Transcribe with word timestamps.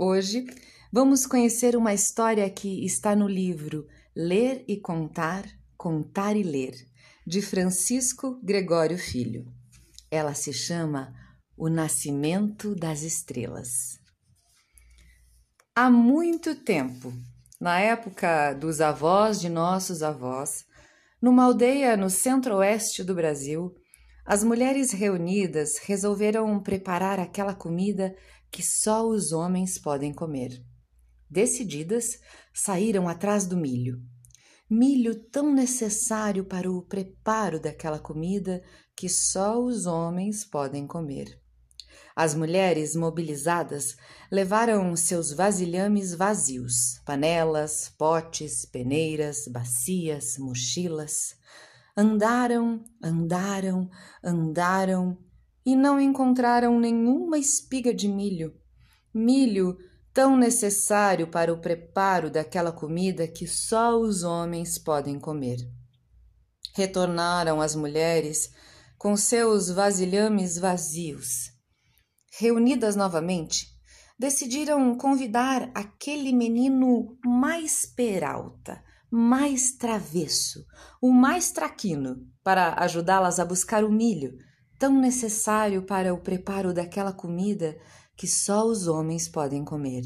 Hoje 0.00 0.46
vamos 0.92 1.26
conhecer 1.26 1.74
uma 1.74 1.92
história 1.92 2.48
que 2.48 2.86
está 2.86 3.16
no 3.16 3.26
livro 3.26 3.84
Ler 4.14 4.64
e 4.68 4.76
Contar, 4.76 5.44
Contar 5.76 6.36
e 6.36 6.44
Ler, 6.44 6.72
de 7.26 7.42
Francisco 7.42 8.40
Gregório 8.40 8.96
Filho. 8.96 9.52
Ela 10.08 10.34
se 10.34 10.52
chama 10.52 11.12
O 11.56 11.68
Nascimento 11.68 12.76
das 12.76 13.02
Estrelas. 13.02 13.98
Há 15.74 15.90
muito 15.90 16.54
tempo, 16.54 17.12
na 17.60 17.80
época 17.80 18.52
dos 18.52 18.80
avós 18.80 19.40
de 19.40 19.48
nossos 19.48 20.04
avós, 20.04 20.64
numa 21.20 21.42
aldeia 21.42 21.96
no 21.96 22.08
centro-oeste 22.08 23.02
do 23.02 23.16
Brasil, 23.16 23.74
as 24.30 24.44
mulheres 24.44 24.92
reunidas 24.92 25.78
resolveram 25.78 26.62
preparar 26.62 27.18
aquela 27.18 27.54
comida 27.54 28.14
que 28.50 28.62
só 28.62 29.08
os 29.08 29.32
homens 29.32 29.78
podem 29.78 30.12
comer. 30.12 30.62
Decididas, 31.30 32.18
saíram 32.52 33.08
atrás 33.08 33.46
do 33.46 33.56
milho. 33.56 33.96
Milho 34.68 35.14
tão 35.30 35.50
necessário 35.50 36.44
para 36.44 36.70
o 36.70 36.82
preparo 36.82 37.58
daquela 37.58 37.98
comida 37.98 38.62
que 38.94 39.08
só 39.08 39.58
os 39.58 39.86
homens 39.86 40.44
podem 40.44 40.86
comer. 40.86 41.40
As 42.14 42.34
mulheres 42.34 42.94
mobilizadas 42.94 43.96
levaram 44.30 44.94
seus 44.94 45.32
vasilhames 45.32 46.12
vazios, 46.12 47.00
panelas, 47.06 47.90
potes, 47.96 48.66
peneiras, 48.66 49.48
bacias, 49.48 50.36
mochilas. 50.36 51.37
Andaram, 52.00 52.84
andaram, 53.02 53.90
andaram 54.22 55.18
e 55.66 55.74
não 55.74 56.00
encontraram 56.00 56.78
nenhuma 56.78 57.36
espiga 57.36 57.92
de 57.92 58.06
milho. 58.06 58.54
Milho 59.12 59.76
tão 60.14 60.36
necessário 60.36 61.26
para 61.26 61.52
o 61.52 61.60
preparo 61.60 62.30
daquela 62.30 62.70
comida 62.70 63.26
que 63.26 63.48
só 63.48 63.98
os 63.98 64.22
homens 64.22 64.78
podem 64.78 65.18
comer. 65.18 65.58
Retornaram 66.72 67.60
as 67.60 67.74
mulheres 67.74 68.48
com 68.96 69.16
seus 69.16 69.68
vasilhames 69.68 70.56
vazios. 70.56 71.50
Reunidas 72.38 72.94
novamente, 72.94 73.66
decidiram 74.16 74.96
convidar 74.96 75.68
aquele 75.74 76.32
menino 76.32 77.18
mais 77.24 77.84
peralta, 77.84 78.86
mais 79.10 79.72
travesso, 79.72 80.64
o 81.00 81.10
mais 81.10 81.50
traquino, 81.50 82.26
para 82.42 82.74
ajudá-las 82.82 83.38
a 83.38 83.44
buscar 83.44 83.84
o 83.84 83.90
milho 83.90 84.36
tão 84.78 85.00
necessário 85.00 85.82
para 85.82 86.14
o 86.14 86.20
preparo 86.20 86.72
daquela 86.72 87.12
comida 87.12 87.76
que 88.16 88.26
só 88.26 88.64
os 88.64 88.86
homens 88.86 89.28
podem 89.28 89.64
comer. 89.64 90.02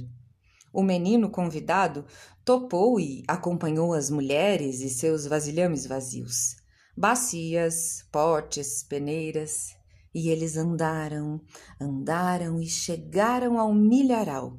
O 0.72 0.82
menino 0.82 1.30
convidado 1.30 2.06
topou 2.44 2.98
e 2.98 3.22
acompanhou 3.28 3.92
as 3.92 4.08
mulheres 4.08 4.80
e 4.80 4.88
seus 4.88 5.26
vasilhames 5.26 5.86
vazios, 5.86 6.56
bacias, 6.96 8.02
potes, 8.10 8.82
peneiras, 8.82 9.68
e 10.14 10.28
eles 10.28 10.56
andaram, 10.56 11.40
andaram 11.80 12.60
e 12.60 12.66
chegaram 12.66 13.58
ao 13.58 13.74
milharal. 13.74 14.58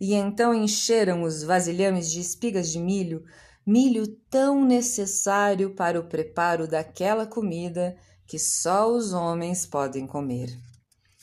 E 0.00 0.14
então 0.14 0.54
encheram 0.54 1.22
os 1.22 1.42
vasilhames 1.42 2.10
de 2.10 2.20
espigas 2.20 2.70
de 2.70 2.78
milho, 2.78 3.22
milho 3.66 4.06
tão 4.30 4.64
necessário 4.64 5.74
para 5.74 5.98
o 5.98 6.06
preparo 6.06 6.68
daquela 6.68 7.26
comida 7.26 7.96
que 8.26 8.38
só 8.38 8.88
os 8.88 9.12
homens 9.12 9.66
podem 9.66 10.06
comer. 10.06 10.56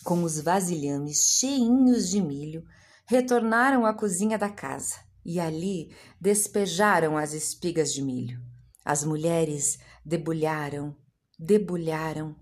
Com 0.03 0.23
os 0.23 0.41
vasilhames 0.41 1.37
cheinhos 1.37 2.09
de 2.09 2.21
milho, 2.21 2.65
retornaram 3.05 3.85
à 3.85 3.93
cozinha 3.93 4.37
da 4.37 4.49
casa 4.49 4.95
e 5.25 5.39
ali 5.39 5.95
despejaram 6.19 7.17
as 7.17 7.33
espigas 7.33 7.93
de 7.93 8.01
milho. 8.01 8.39
As 8.83 9.05
mulheres 9.05 9.79
debulharam, 10.05 10.93
debulharam, 11.39 12.35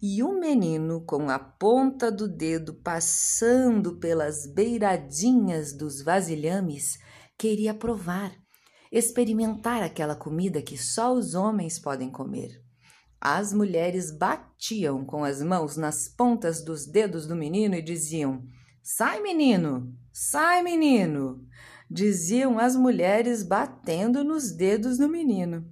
e 0.00 0.22
o 0.22 0.40
menino, 0.40 1.04
com 1.04 1.28
a 1.28 1.38
ponta 1.38 2.10
do 2.10 2.26
dedo 2.26 2.72
passando 2.74 3.98
pelas 3.98 4.46
beiradinhas 4.46 5.74
dos 5.76 6.00
vasilhames, 6.00 6.98
queria 7.36 7.74
provar, 7.74 8.32
experimentar 8.96 9.82
aquela 9.82 10.14
comida 10.14 10.62
que 10.62 10.78
só 10.78 11.12
os 11.12 11.34
homens 11.34 11.80
podem 11.80 12.08
comer. 12.08 12.62
As 13.20 13.52
mulheres 13.52 14.12
batiam 14.16 15.04
com 15.04 15.24
as 15.24 15.42
mãos 15.42 15.76
nas 15.76 16.06
pontas 16.06 16.62
dos 16.62 16.86
dedos 16.86 17.26
do 17.26 17.34
menino 17.34 17.74
e 17.74 17.82
diziam: 17.82 18.44
Sai, 18.80 19.20
menino! 19.20 19.92
Sai, 20.12 20.62
menino! 20.62 21.44
Diziam 21.90 22.56
as 22.56 22.76
mulheres 22.76 23.42
batendo 23.42 24.22
nos 24.22 24.52
dedos 24.52 24.96
do 24.96 25.08
menino. 25.08 25.68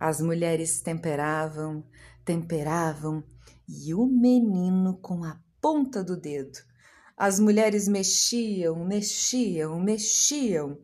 As 0.00 0.22
mulheres 0.22 0.80
temperavam, 0.80 1.84
temperavam 2.24 3.22
e 3.68 3.92
o 3.92 4.06
menino 4.06 4.96
com 5.02 5.22
a 5.22 5.38
ponta 5.60 6.02
do 6.02 6.16
dedo. 6.16 6.58
As 7.14 7.38
mulheres 7.38 7.86
mexiam, 7.86 8.84
mexiam, 8.86 9.78
mexiam. 9.80 10.78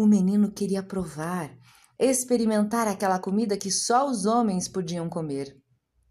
O 0.00 0.06
menino 0.06 0.50
queria 0.50 0.82
provar 0.82 1.54
experimentar 1.98 2.88
aquela 2.88 3.18
comida 3.18 3.58
que 3.58 3.70
só 3.70 4.08
os 4.08 4.24
homens 4.24 4.66
podiam 4.66 5.10
comer. 5.10 5.54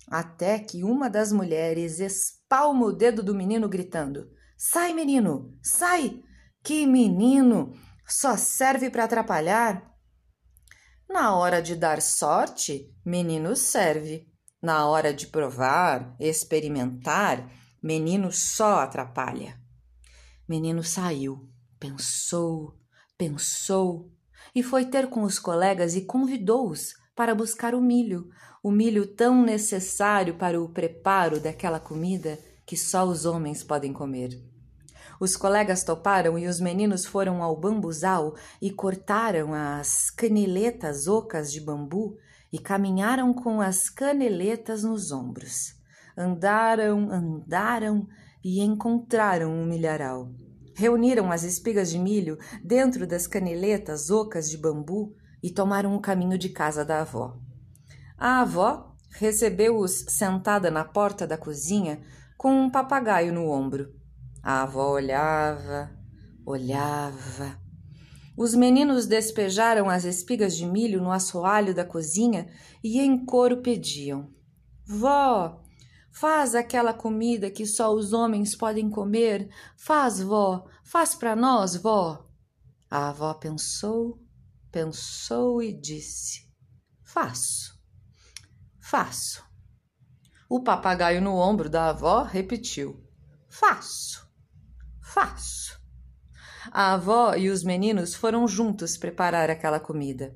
Até 0.07 0.59
que 0.59 0.83
uma 0.83 1.09
das 1.09 1.31
mulheres 1.31 2.00
espalma 2.00 2.85
o 2.85 2.94
dedo 2.94 3.23
do 3.23 3.33
menino, 3.33 3.67
gritando: 3.67 4.29
Sai, 4.55 4.94
menino, 4.94 5.57
sai! 5.63 6.22
Que 6.63 6.85
menino! 6.85 7.73
Só 8.07 8.38
serve 8.38 8.91
para 8.91 9.05
atrapalhar. 9.05 9.91
Na 11.09 11.35
hora 11.35 11.59
de 11.59 11.75
dar 11.75 12.00
sorte, 12.00 12.95
menino 13.03 13.56
serve. 13.56 14.27
Na 14.61 14.88
hora 14.88 15.12
de 15.12 15.25
provar, 15.25 16.15
experimentar, 16.19 17.51
menino 17.81 18.31
só 18.31 18.81
atrapalha. 18.81 19.59
Menino 20.47 20.83
saiu, 20.83 21.50
pensou, 21.80 22.80
pensou 23.19 24.10
e 24.56 24.63
foi 24.63 24.86
ter 24.86 25.10
com 25.10 25.24
os 25.24 25.38
colegas 25.38 25.94
e 25.94 26.06
convidou-os 26.06 26.94
para 27.13 27.36
buscar 27.36 27.75
o 27.75 27.81
milho, 27.81 28.30
o 28.63 28.71
milho 28.71 29.06
tão 29.06 29.44
necessário 29.44 30.36
para 30.36 30.60
o 30.60 30.69
preparo 30.69 31.38
daquela 31.38 31.81
comida 31.81 32.39
que 32.66 32.77
só 32.77 33.04
os 33.06 33.25
homens 33.25 33.62
podem 33.62 33.92
comer. 33.92 34.42
Os 35.19 35.36
colegas 35.36 35.83
toparam 35.83 36.39
e 36.39 36.48
os 36.48 36.62
meninos 36.62 37.06
foram 37.06 37.44
ao 37.44 37.60
bambuzal 37.60 38.36
e 38.62 38.71
cortaram 38.71 39.54
as 39.54 40.10
caneletas 40.10 41.06
ocas 41.06 41.51
de 41.51 41.60
bambu 41.60 42.15
e 42.54 42.57
caminharam 42.57 43.33
com 43.33 43.60
as 43.60 43.89
caneletas 43.89 44.83
nos 44.83 45.12
ombros. 45.12 45.74
Andaram, 46.18 47.12
andaram 47.12 48.07
e 48.42 48.62
encontraram 48.62 49.51
um 49.51 49.65
milharal. 49.65 50.31
Reuniram 50.79 51.29
as 51.29 51.43
espigas 51.43 51.91
de 51.91 51.99
milho 51.99 52.37
dentro 52.63 53.05
das 53.05 53.27
caneletas 53.27 54.09
ocas 54.09 54.49
de 54.49 54.57
bambu 54.57 55.13
e 55.43 55.51
tomaram 55.51 55.93
o 55.93 55.99
caminho 55.99 56.37
de 56.37 56.47
casa 56.47 56.85
da 56.85 57.01
avó. 57.01 57.37
A 58.17 58.39
avó 58.39 58.95
recebeu-os 59.11 60.05
sentada 60.07 60.71
na 60.71 60.85
porta 60.85 61.27
da 61.27 61.37
cozinha 61.37 61.99
com 62.37 62.53
um 62.53 62.71
papagaio 62.71 63.33
no 63.33 63.49
ombro. 63.49 63.93
A 64.41 64.61
avó 64.61 64.91
olhava, 64.91 65.91
olhava. 66.45 67.59
Os 68.37 68.55
meninos 68.55 69.05
despejaram 69.05 69.89
as 69.89 70.05
espigas 70.05 70.55
de 70.55 70.65
milho 70.65 71.01
no 71.01 71.11
assoalho 71.11 71.75
da 71.75 71.83
cozinha 71.83 72.47
e 72.81 73.01
em 73.01 73.25
coro 73.25 73.57
pediam: 73.61 74.29
Vó, 74.87 75.61
faz 76.11 76.56
aquela 76.56 76.94
comida 76.94 77.50
que 77.50 77.65
só 77.65 77.94
os 77.94 78.13
homens 78.13 78.56
podem 78.56 78.89
comer. 78.89 79.50
Faz, 79.77 80.21
vó, 80.21 80.65
faz 80.83 81.15
para 81.15 81.35
nós, 81.35 81.75
vó. 81.75 82.27
A 82.89 83.09
avó 83.09 83.33
pensou, 83.33 84.19
pensou 84.71 85.61
e 85.61 85.73
disse: 85.73 86.47
Faço, 87.03 87.79
faço. 88.79 89.44
O 90.50 90.63
papagaio 90.63 91.21
no 91.21 91.35
ombro 91.35 91.69
da 91.69 91.89
avó 91.89 92.23
repetiu: 92.23 93.03
Faço, 93.47 94.27
faço. 95.01 95.79
A 96.71 96.94
avó 96.94 97.35
e 97.35 97.50
os 97.50 97.63
meninos 97.63 98.13
foram 98.13 98.47
juntos 98.47 98.97
preparar 98.97 99.50
aquela 99.50 99.79
comida. 99.79 100.35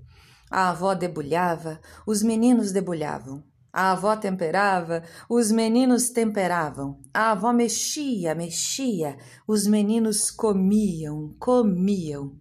A 0.49 0.69
avó 0.69 0.93
debulhava, 0.93 1.81
os 2.05 2.21
meninos 2.21 2.71
debulhavam. 2.71 3.43
A 3.73 3.93
avó 3.93 4.15
temperava, 4.15 5.01
os 5.27 5.51
meninos 5.51 6.11
temperavam. 6.11 7.01
A 7.11 7.31
avó 7.31 7.51
mexia, 7.51 8.35
mexia, 8.35 9.17
os 9.47 9.65
meninos 9.65 10.29
comiam, 10.29 11.35
comiam. 11.39 12.37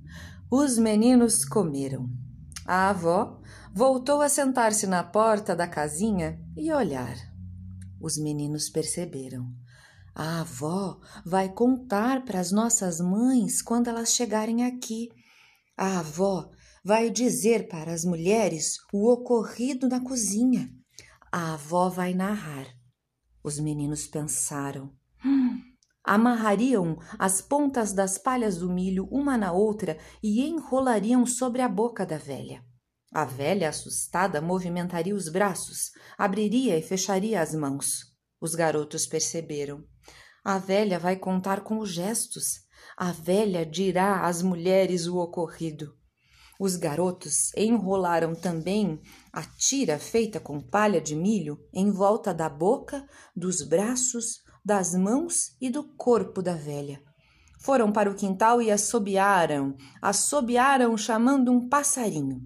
Os 0.51 0.77
meninos 0.77 1.47
comeram. 1.47 2.07
A 2.67 2.91
avó 2.91 3.41
voltou 3.73 4.21
a 4.21 4.29
sentar-se 4.29 4.87
na 4.87 5.03
porta 5.03 5.57
da 5.57 5.67
casinha 5.67 6.39
e 6.55 6.71
olhar. 6.71 7.17
Os 7.99 8.19
meninos 8.19 8.69
perceberam. 8.69 9.47
A 10.15 10.43
avó 10.43 11.01
vai 11.25 11.49
contar 11.49 12.27
para 12.27 12.41
as 12.41 12.53
nossas 12.53 13.01
mães 13.01 13.63
quando 13.63 13.89
elas 13.89 14.13
chegarem 14.13 14.67
aqui. 14.67 15.09
A 15.79 16.01
avó 16.01 16.51
vai 16.85 17.09
dizer 17.09 17.69
para 17.69 17.91
as 17.91 18.05
mulheres 18.05 18.77
o 18.93 19.11
ocorrido 19.11 19.89
na 19.89 19.99
cozinha. 19.99 20.69
A 21.35 21.55
avó 21.55 21.89
vai 21.89 22.13
narrar. 22.13 22.67
Os 23.43 23.59
meninos 23.59 24.07
pensaram. 24.07 24.93
Hum, 25.25 25.63
amarrariam 26.05 26.99
as 27.19 27.41
pontas 27.41 27.95
das 27.95 28.19
palhas 28.19 28.59
do 28.59 28.69
milho 28.69 29.09
uma 29.11 29.39
na 29.39 29.51
outra 29.51 29.99
e 30.23 30.43
enrolariam 30.47 31.25
sobre 31.25 31.63
a 31.63 31.69
boca 31.71 32.05
da 32.05 32.19
velha. 32.19 32.63
A 33.11 33.25
velha, 33.25 33.71
assustada, 33.71 34.43
movimentaria 34.43 35.15
os 35.15 35.31
braços, 35.31 35.93
abriria 36.19 36.77
e 36.77 36.83
fecharia 36.83 37.41
as 37.41 37.55
mãos. 37.55 38.13
Os 38.39 38.55
garotos 38.55 39.07
perceberam. 39.07 39.83
A 40.45 40.59
velha 40.59 40.99
vai 40.99 41.17
contar 41.17 41.63
com 41.63 41.79
os 41.79 41.89
gestos. 41.89 42.61
A 42.95 43.11
velha 43.11 43.65
dirá 43.65 44.27
às 44.27 44.43
mulheres 44.43 45.07
o 45.07 45.17
ocorrido. 45.17 45.97
Os 46.61 46.77
garotos 46.77 47.53
enrolaram 47.57 48.35
também 48.35 49.01
a 49.33 49.43
tira 49.43 49.99
feita 49.99 50.39
com 50.39 50.61
palha 50.61 51.01
de 51.01 51.17
milho 51.17 51.59
em 51.73 51.91
volta 51.91 52.33
da 52.33 52.49
boca, 52.49 53.07
dos 53.35 53.67
braços, 53.67 54.43
das 54.65 54.95
mãos 54.95 55.57
e 55.61 55.71
do 55.71 55.83
corpo 55.97 56.43
da 56.43 56.55
velha. 56.55 57.03
Foram 57.61 57.93
para 57.93 58.11
o 58.11 58.15
quintal 58.15 58.61
e 58.61 58.71
assobiaram, 58.71 59.77
assobiaram 60.01 60.97
chamando 60.97 61.51
um 61.51 61.69
passarinho. 61.69 62.41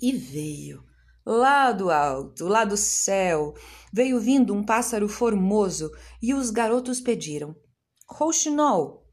E 0.00 0.12
veio, 0.12 0.82
lá 1.24 1.72
do 1.72 1.90
alto, 1.90 2.46
lá 2.46 2.64
do 2.64 2.76
céu, 2.76 3.54
veio 3.92 4.20
vindo 4.20 4.54
um 4.54 4.64
pássaro 4.64 5.08
formoso 5.08 5.90
e 6.22 6.34
os 6.34 6.50
garotos 6.50 7.00
pediram: 7.00 7.54
Rouxinol, 8.08 9.06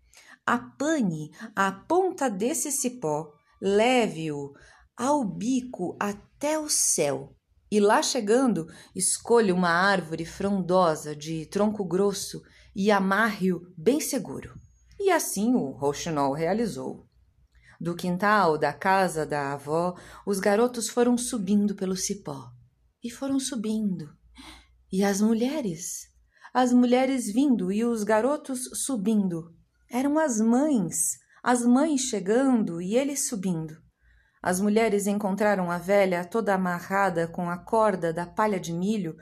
apanhe 0.45 1.31
a 1.55 1.71
ponta 1.71 2.29
desse 2.29 2.71
cipó 2.71 3.31
leve-o 3.61 4.53
ao 4.97 5.23
bico 5.23 5.95
até 5.99 6.57
o 6.57 6.67
céu. 6.69 7.35
E 7.71 7.79
lá 7.79 8.01
chegando, 8.01 8.67
escolha 8.95 9.53
uma 9.53 9.69
árvore 9.69 10.25
frondosa 10.25 11.15
de 11.15 11.45
tronco 11.45 11.85
grosso 11.85 12.41
e 12.75 12.91
amarre-o 12.91 13.61
bem 13.77 13.99
seguro. 13.99 14.59
E 14.99 15.09
assim 15.09 15.55
o 15.55 15.71
rouxinol 15.71 16.33
realizou. 16.33 17.07
Do 17.79 17.95
quintal 17.95 18.57
da 18.57 18.73
casa 18.73 19.25
da 19.25 19.53
avó, 19.53 19.95
os 20.25 20.39
garotos 20.39 20.89
foram 20.89 21.17
subindo 21.17 21.73
pelo 21.73 21.95
cipó. 21.95 22.51
E 23.03 23.09
foram 23.09 23.39
subindo. 23.39 24.09
E 24.91 25.03
as 25.03 25.21
mulheres? 25.21 26.11
As 26.53 26.73
mulheres 26.73 27.31
vindo 27.31 27.71
e 27.71 27.83
os 27.83 28.03
garotos 28.03 28.65
subindo. 28.85 29.55
Eram 29.89 30.19
as 30.19 30.39
mães, 30.39 31.17
as 31.43 31.65
mães 31.65 32.01
chegando 32.01 32.81
e 32.81 32.95
eles 32.95 33.27
subindo. 33.27 33.75
As 34.41 34.59
mulheres 34.59 35.07
encontraram 35.07 35.71
a 35.71 35.77
velha 35.77 36.25
toda 36.25 36.53
amarrada 36.53 37.27
com 37.27 37.49
a 37.49 37.57
corda 37.57 38.13
da 38.13 38.25
palha 38.25 38.59
de 38.59 38.73
milho 38.73 39.15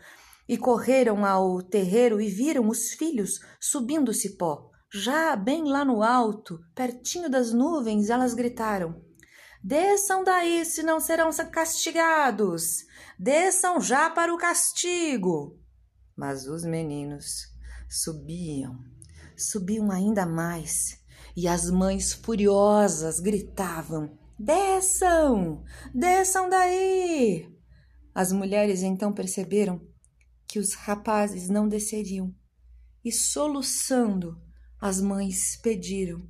e 0.47 0.57
correram 0.57 1.25
ao 1.25 1.61
terreiro 1.61 2.19
e 2.19 2.29
viram 2.29 2.67
os 2.67 2.91
filhos 2.91 3.39
subindo 3.59 4.09
o 4.09 4.13
cipó. 4.13 4.69
Já 4.91 5.35
bem 5.35 5.65
lá 5.65 5.85
no 5.85 6.01
alto, 6.01 6.59
pertinho 6.73 7.29
das 7.29 7.53
nuvens, 7.53 8.09
elas 8.09 8.33
gritaram: 8.33 9.01
Desçam 9.63 10.23
daí, 10.23 10.65
se 10.65 10.81
não 10.81 10.99
serão 10.99 11.29
castigados! 11.51 12.85
Desçam 13.17 13.79
já 13.79 14.09
para 14.09 14.33
o 14.33 14.37
castigo! 14.37 15.59
Mas 16.17 16.47
os 16.47 16.63
meninos 16.63 17.45
subiam, 17.87 18.77
subiam 19.37 19.91
ainda 19.91 20.25
mais 20.25 20.98
e 21.39 21.47
as 21.47 21.71
mães 21.71 22.11
furiosas 22.11 23.21
gritavam: 23.21 24.11
Desçam! 24.37 25.63
Desçam 25.95 26.49
daí! 26.49 27.49
As 28.13 28.33
mulheres 28.33 28.83
então 28.83 29.13
perceberam 29.13 29.79
que 30.45 30.59
os 30.59 30.73
rapazes 30.73 31.47
não 31.47 31.65
desceriam 31.65 32.35
e, 33.05 33.09
soluçando, 33.09 34.37
as 34.81 34.99
mães 34.99 35.55
pediram: 35.61 36.27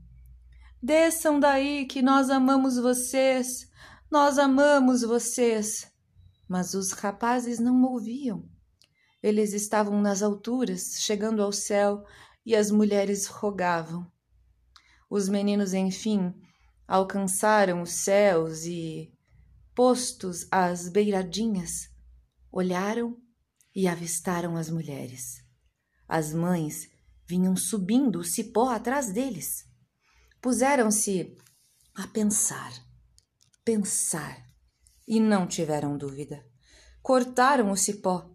Desçam 0.80 1.40
daí, 1.40 1.88
que 1.88 2.04
nós 2.04 2.30
amamos 2.30 2.78
vocês, 2.78 3.68
nós 4.12 4.38
amamos 4.38 5.02
vocês. 5.02 5.92
Mas 6.48 6.76
os 6.76 6.92
rapazes 6.92 7.58
não 7.58 7.82
ouviam. 7.82 8.48
Eles 9.24 9.54
estavam 9.54 10.00
nas 10.04 10.22
alturas, 10.22 10.98
chegando 11.00 11.42
ao 11.42 11.52
céu, 11.52 12.06
e 12.46 12.56
as 12.56 12.70
mulheres 12.70 13.26
rogavam: 13.26 14.06
os 15.10 15.28
meninos, 15.28 15.74
enfim, 15.74 16.34
alcançaram 16.88 17.82
os 17.82 17.92
céus 17.92 18.64
e, 18.66 19.12
postos 19.74 20.48
às 20.52 20.88
beiradinhas, 20.88 21.90
olharam 22.52 23.18
e 23.76 23.88
avistaram 23.88 24.56
as 24.56 24.70
mulheres. 24.70 25.38
As 26.08 26.34
mães 26.34 26.88
vinham 27.28 27.56
subindo 27.56 28.20
o 28.20 28.24
cipó 28.24 28.70
atrás 28.70 29.12
deles. 29.12 29.66
Puseram-se 30.42 31.36
a 31.96 32.08
pensar, 32.08 32.72
pensar, 33.64 34.44
e 35.08 35.20
não 35.20 35.48
tiveram 35.48 35.98
dúvida. 35.98 36.44
Cortaram 37.02 37.72
o 37.72 37.78
cipó 37.78 38.30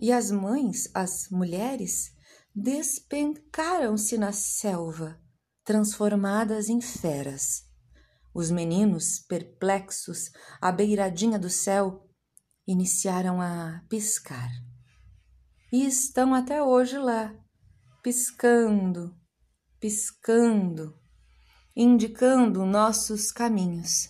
e 0.00 0.12
as 0.12 0.30
mães, 0.30 0.88
as 0.94 1.28
mulheres, 1.30 2.12
despencaram-se 2.54 4.16
na 4.16 4.32
selva 4.32 5.20
transformadas 5.68 6.70
em 6.70 6.80
feras. 6.80 7.62
Os 8.32 8.50
meninos, 8.50 9.18
perplexos, 9.18 10.30
à 10.62 10.72
beiradinha 10.72 11.38
do 11.38 11.50
céu, 11.50 12.08
iniciaram 12.66 13.38
a 13.38 13.84
piscar. 13.86 14.48
E 15.70 15.84
estão 15.84 16.32
até 16.32 16.62
hoje 16.62 16.96
lá, 16.96 17.34
piscando, 18.02 19.14
piscando, 19.78 20.98
indicando 21.76 22.64
nossos 22.64 23.30
caminhos, 23.30 24.08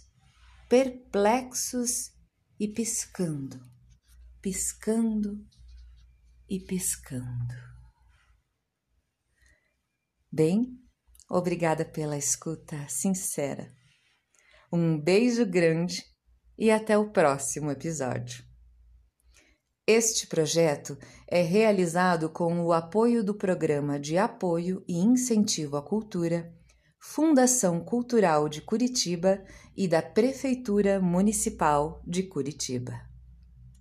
perplexos 0.68 2.12
e 2.60 2.68
piscando, 2.68 3.60
piscando 4.40 5.44
e 6.48 6.60
piscando. 6.60 7.54
Bem, 10.30 10.88
Obrigada 11.30 11.85
pela 11.85 12.16
escuta 12.16 12.87
sincera. 12.88 13.70
Um 14.73 14.99
beijo 14.99 15.44
grande 15.44 16.02
e 16.58 16.70
até 16.70 16.97
o 16.97 17.11
próximo 17.11 17.70
episódio. 17.70 18.42
Este 19.87 20.26
projeto 20.26 20.99
é 21.26 21.40
realizado 21.40 22.28
com 22.28 22.61
o 22.61 22.73
apoio 22.73 23.25
do 23.25 23.35
Programa 23.35 23.99
de 23.99 24.18
Apoio 24.18 24.85
e 24.87 24.99
Incentivo 24.99 25.76
à 25.76 25.82
Cultura, 25.82 26.52
Fundação 27.00 27.80
Cultural 27.80 28.49
de 28.49 28.61
Curitiba 28.61 29.42
e 29.76 29.88
da 29.88 30.02
Prefeitura 30.02 31.00
Municipal 31.00 32.02
de 32.06 32.23
Curitiba. 32.25 33.07